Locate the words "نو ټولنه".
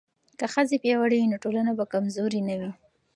1.31-1.71